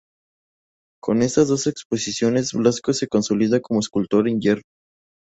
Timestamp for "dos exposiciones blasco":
1.49-2.91